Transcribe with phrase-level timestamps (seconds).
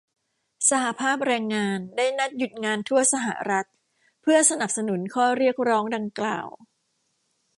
[0.69, 3.67] สหภาพแรงงานได้นัดหยุดงานทั่วสหรัฐ
[4.21, 6.47] เพื่อสนับสนุนข้อเรียกร้องดังกล่าว